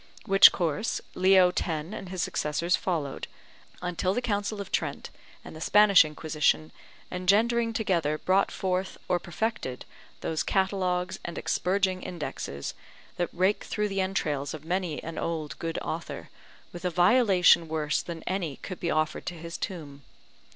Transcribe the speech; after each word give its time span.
Which 0.25 0.51
course 0.51 0.99
Leo 1.13 1.49
X. 1.49 1.61
and 1.67 2.09
his 2.09 2.23
successors 2.23 2.75
followed, 2.75 3.27
until 3.83 4.15
the 4.15 4.19
Council 4.23 4.59
of 4.59 4.71
Trent 4.71 5.11
and 5.45 5.55
the 5.55 5.61
Spanish 5.61 6.03
Inquisition 6.03 6.71
engendering 7.11 7.71
together 7.71 8.17
brought 8.17 8.49
forth, 8.49 8.97
or 9.07 9.19
perfected, 9.19 9.85
those 10.21 10.41
Catalogues 10.41 11.19
and 11.23 11.37
expurging 11.37 12.01
Indexes, 12.01 12.73
that 13.17 13.29
rake 13.31 13.63
through 13.63 13.89
the 13.89 14.01
entrails 14.01 14.55
of 14.55 14.65
many 14.65 15.03
an 15.03 15.19
old 15.19 15.59
good 15.59 15.77
author, 15.83 16.31
with 16.73 16.83
a 16.83 16.89
violation 16.89 17.67
worse 17.67 18.01
than 18.01 18.23
any 18.25 18.55
could 18.55 18.79
be 18.79 18.89
offered 18.89 19.27
to 19.27 19.35
his 19.35 19.55
tomb. 19.55 20.01